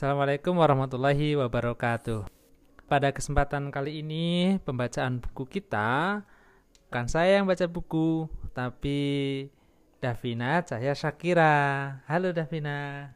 Assalamualaikum 0.00 0.56
warahmatullahi 0.56 1.36
wabarakatuh. 1.36 2.24
Pada 2.88 3.12
kesempatan 3.12 3.68
kali 3.68 4.00
ini, 4.00 4.56
pembacaan 4.64 5.20
buku 5.20 5.44
kita 5.44 6.24
bukan 6.88 7.04
saya 7.04 7.36
yang 7.36 7.44
baca 7.44 7.68
buku, 7.68 8.24
tapi 8.56 8.96
Davina 10.00 10.64
Cahya 10.64 10.96
Shakira. 10.96 11.52
Halo 12.08 12.32
Davina. 12.32 13.12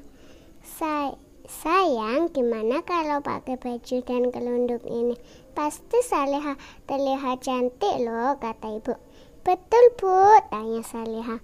Say 0.61 1.17
sayang, 1.49 2.29
gimana 2.31 2.85
kalau 2.85 3.19
pakai 3.19 3.57
baju 3.57 3.97
dan 4.05 4.29
kelunduk 4.29 4.85
ini? 4.85 5.17
Pasti 5.57 5.99
Salihah 6.05 6.55
terlihat 6.85 7.41
cantik 7.41 7.97
loh, 7.99 8.37
kata 8.37 8.77
ibu. 8.77 8.93
Betul 9.41 9.85
bu, 9.97 10.39
tanya 10.53 10.85
Salihah. 10.85 11.41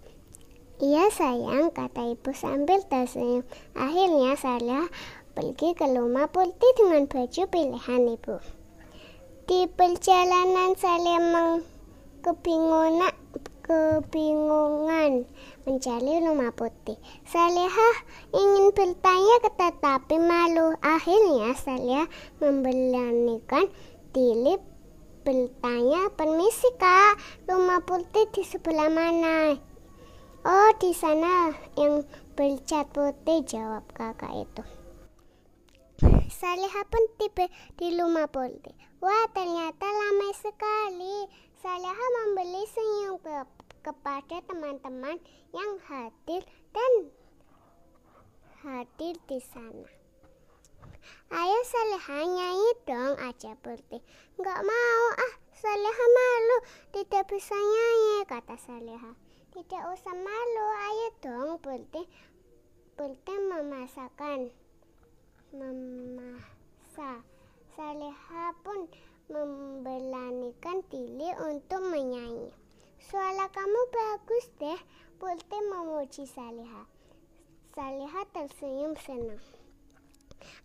Iya 0.77 1.09
sayang, 1.09 1.73
kata 1.73 2.13
ibu 2.13 2.29
sambil 2.37 2.85
tersenyum. 2.85 3.41
Akhirnya 3.73 4.37
Salihah 4.37 4.85
pergi 5.33 5.73
ke 5.73 5.89
rumah 5.89 6.29
Pulti 6.29 6.69
dengan 6.77 7.09
baju 7.09 7.41
pilihan 7.49 8.01
ibu. 8.13 8.56
Di 9.47 9.63
perjalanan 9.63 10.75
meng- 10.75 11.63
kebingungan, 12.19 13.15
kebingungan 13.63 15.23
mencari 15.63 16.19
rumah 16.19 16.51
putih. 16.51 16.99
Salihah 17.23 17.95
ingin 18.35 18.75
bertanya 18.75 19.47
tetapi 19.47 20.19
malu. 20.19 20.75
Akhirnya 20.83 21.55
Salihah 21.55 22.11
memberanikan 22.43 23.71
diri 24.11 24.59
bertanya, 25.23 26.11
permisi 26.11 26.67
kak, 26.75 27.15
rumah 27.47 27.79
putih 27.87 28.27
di 28.35 28.43
sebelah 28.43 28.91
mana? 28.91 29.55
Oh, 30.43 30.71
di 30.75 30.91
sana 30.91 31.55
yang 31.79 32.03
bercat 32.35 32.91
putih, 32.91 33.47
jawab 33.47 33.87
kakak 33.95 34.43
itu. 34.43 34.76
Salihah 36.27 36.85
pun 36.91 37.03
tiba 37.15 37.47
di 37.79 37.95
rumah 37.95 38.27
putih. 38.27 38.75
Wah, 38.99 39.25
ternyata 39.31 39.87
ramai 39.87 40.31
sekali. 40.35 41.15
Salihah 41.63 42.09
membeli 42.21 42.63
senyum 42.69 43.15
ke- 43.23 43.49
kepada 43.81 44.43
teman-teman 44.45 45.17
yang 45.55 45.73
hadir 45.87 46.43
dan 46.75 46.91
hadir 48.61 49.15
di 49.31 49.39
sana. 49.39 49.87
Ayo 51.31 51.59
Salihah 51.63 52.23
nyanyi 52.27 52.71
dong 52.83 53.15
aja 53.19 53.55
Putih. 53.63 54.03
Nggak 54.35 54.61
mau 54.63 55.03
ah, 55.15 55.33
Salihah 55.55 56.09
malu. 56.11 56.57
Tidak 56.91 57.23
bisa 57.31 57.55
nyanyi, 57.55 58.27
kata 58.27 58.55
Salihah. 58.59 59.15
Tidak 59.55 59.83
usah 59.95 60.15
malu, 60.15 60.65
ayo 60.91 61.07
dong 61.23 61.51
Putih. 61.63 62.07
Putih 62.99 63.39
memasakkan. 63.47 64.51
Memasak. 65.55 65.86
Salihah 67.77 68.57
pun 68.65 68.89
memberanikan 69.29 70.81
diri 70.89 71.29
untuk 71.45 71.77
menyanyi. 71.85 72.49
Suara 72.97 73.45
kamu 73.53 73.81
bagus 73.93 74.49
deh, 74.57 74.81
Putih 75.21 75.61
memuji 75.69 76.25
Salihah. 76.25 76.89
Salihah 77.77 78.25
tersenyum 78.33 78.97
senang. 78.97 79.37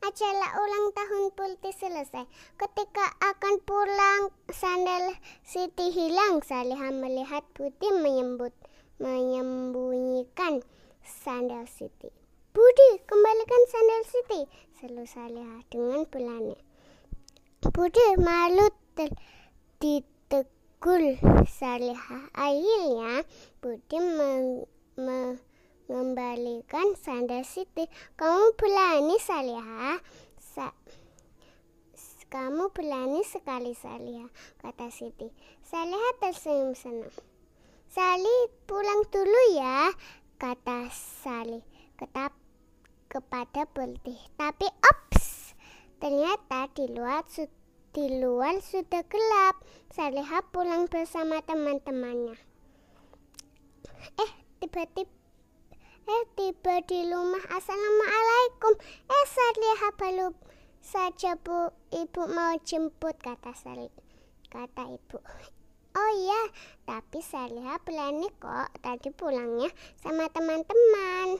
Acara 0.00 0.56
ulang 0.56 0.86
tahun 0.96 1.24
Pulti 1.36 1.76
selesai. 1.76 2.24
Ketika 2.56 3.04
akan 3.20 3.60
pulang, 3.60 4.32
sandal 4.48 5.12
Siti 5.44 5.92
hilang. 5.92 6.40
Salihah 6.40 6.96
melihat 6.96 7.44
Budi 7.52 7.92
menyembut, 7.92 8.56
menyembunyikan 8.96 10.64
sandal 11.04 11.68
Siti. 11.68 12.08
Budi, 12.56 13.04
kembalikan 13.04 13.62
sandal 13.68 14.00
Siti, 14.08 14.40
seru 14.80 15.04
Salihah 15.04 15.60
dengan 15.68 16.08
berani. 16.08 16.71
Budi 17.62 18.02
malu 18.18 18.66
ditegul 19.78 21.14
Salihah. 21.46 22.26
Akhirnya 22.34 23.22
Budi 23.62 23.98
meng- 24.02 24.66
me- 24.98 25.38
mengembalikan 25.86 26.98
sandal 26.98 27.46
Siti. 27.46 27.86
Kamu 28.18 28.58
berani 28.58 29.14
Salihah? 29.22 30.02
Sa- 30.42 30.74
kamu 32.26 32.74
berani 32.74 33.22
sekali 33.22 33.78
Salihah, 33.78 34.26
kata 34.58 34.90
Siti. 34.90 35.30
Salihah 35.62 36.12
tersenyum 36.18 36.74
senang. 36.74 37.14
Sali 37.86 38.36
pulang 38.66 39.06
dulu 39.12 39.40
ya, 39.54 39.92
kata 40.40 40.90
Sali 40.90 41.62
ketap 41.94 42.34
kepada 43.06 43.68
Putih. 43.70 44.18
Tapi 44.34 44.64
ops, 44.64 45.21
ternyata 46.02 46.66
di 46.74 46.90
luar 46.90 47.22
di 47.94 48.04
luar 48.18 48.58
sudah 48.58 49.06
gelap. 49.06 49.62
Salihah 49.94 50.42
pulang 50.50 50.90
bersama 50.90 51.38
teman-temannya. 51.46 52.34
Eh, 54.18 54.32
tiba-tiba 54.58 55.22
Eh, 56.02 56.24
tiba 56.34 56.82
di 56.82 57.06
rumah. 57.06 57.46
Assalamualaikum. 57.46 58.74
Eh, 59.06 59.24
Salihah 59.30 59.92
baru 59.94 60.28
saja 60.82 61.38
bu, 61.38 61.70
ibu 61.94 62.26
mau 62.26 62.58
jemput, 62.66 63.14
kata 63.22 63.54
Sali. 63.54 63.86
Kata 64.50 64.90
ibu. 64.90 65.22
Oh 65.94 66.12
iya, 66.19 66.42
tapi 66.90 67.22
Salihah 67.22 67.78
berani 67.86 68.26
kok. 68.42 68.74
Tadi 68.82 69.14
pulangnya 69.14 69.70
sama 70.02 70.26
teman-teman. 70.26 71.38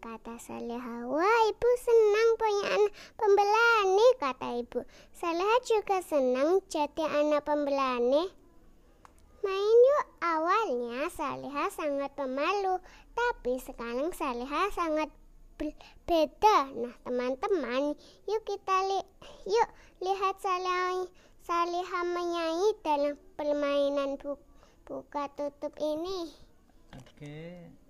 Kata 0.00 0.40
Salihah, 0.40 1.12
wah 1.12 1.40
ibu 1.52 1.70
senang 1.76 2.28
punya 2.40 2.64
anak 2.72 2.92
pemberani, 3.20 4.08
kata 4.16 4.48
ibu. 4.64 4.80
Salihah 5.12 5.60
juga 5.68 6.00
senang 6.00 6.64
jadi 6.72 7.04
anak 7.20 7.44
pemberani. 7.44 8.24
Main 9.44 9.76
yuk, 9.84 10.06
awalnya 10.24 11.04
Salihah 11.12 11.68
sangat 11.68 12.16
pemalu, 12.16 12.80
tapi 13.12 13.60
sekarang 13.60 14.08
Salihah 14.16 14.72
sangat 14.72 15.12
be- 15.60 15.76
beda. 16.08 16.72
Nah, 16.72 16.96
teman-teman, 17.04 17.92
yuk 18.24 18.42
kita 18.48 18.76
li 18.88 19.04
yuk 19.52 19.68
lihat 20.00 20.40
Salihah 20.40 21.12
Salihah 21.44 22.04
menyanyi 22.08 22.72
dalam 22.80 23.20
permainan 23.36 24.16
bu 24.16 24.40
buka 24.88 25.28
tutup 25.36 25.76
ini. 25.76 26.32
Oke. 26.96 27.68
Ya. 27.68 27.89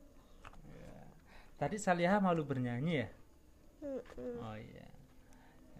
Tadi 1.60 1.76
Salihah 1.76 2.24
malu 2.24 2.40
bernyanyi 2.48 3.04
ya? 3.04 3.08
Mm-mm. 3.84 4.40
Oh 4.40 4.56
iya. 4.56 4.88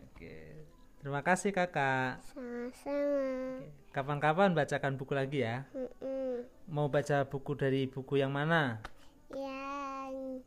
Oke. 0.05 0.61
Terima 1.01 1.25
kasih 1.25 1.57
Kakak. 1.57 2.21
Sama-sama. 2.21 3.65
Kapan-kapan 3.89 4.53
bacakan 4.53 5.01
buku 5.01 5.17
lagi 5.17 5.41
ya. 5.41 5.65
Mm-mm. 5.73 6.45
Mau 6.69 6.93
baca 6.93 7.25
buku 7.25 7.57
dari 7.57 7.89
buku 7.89 8.21
yang 8.21 8.29
mana? 8.29 8.85
Yang 9.33 10.45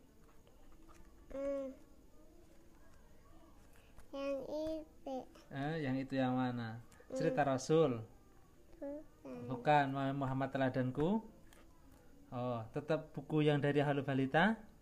mm, 1.34 1.66
yang 4.14 4.38
itu 4.86 5.18
Eh, 5.50 5.76
yang 5.82 5.96
itu 5.98 6.14
yang 6.14 6.38
mana? 6.38 6.78
Cerita 7.10 7.42
Rasul. 7.42 8.06
bukan. 8.78 9.50
Bukan 9.50 10.14
Muhammad 10.14 10.54
Teladanku. 10.54 11.26
Oh, 12.30 12.60
tetap 12.70 13.10
buku 13.18 13.50
yang 13.50 13.58
dari 13.58 13.82
Halo 13.82 14.06
Balita. 14.06 14.73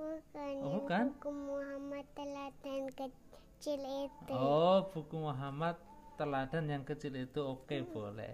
Bukan, 0.00 0.52
Oh, 0.64 0.80
bukan? 0.80 1.04
buku 1.12 1.28
Muhammad 1.28 2.06
Teladan 2.16 2.82
kecil 2.96 3.80
itu. 3.84 4.32
Oh, 4.32 4.88
buku 4.88 5.16
Muhammad 5.20 5.76
Teladan 6.16 6.64
yang 6.72 6.84
kecil 6.88 7.12
itu. 7.20 7.40
Oke, 7.44 7.84
boleh. 7.84 8.32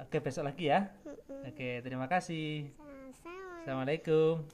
Oke, 0.00 0.24
besok 0.24 0.48
lagi 0.48 0.72
ya. 0.72 0.88
Mm-mm. 1.04 1.44
Oke, 1.52 1.84
terima 1.84 2.08
kasih. 2.08 2.72
Sama-sama. 2.72 3.60
Assalamualaikum. 3.60 4.48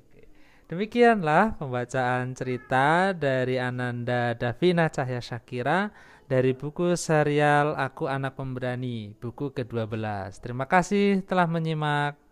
Oke. 0.00 0.22
Demikianlah 0.66 1.60
pembacaan 1.60 2.32
cerita 2.32 3.12
dari 3.12 3.60
Ananda 3.60 4.32
Davina 4.32 4.88
Cahya 4.88 5.20
Syakira 5.20 5.92
dari 6.24 6.54
buku 6.54 6.94
serial 6.94 7.74
Aku 7.74 8.06
Anak 8.06 8.38
Pemberani, 8.38 9.12
buku 9.18 9.50
ke-12. 9.50 9.92
Terima 10.40 10.64
kasih 10.64 11.26
telah 11.26 11.44
menyimak. 11.50 12.16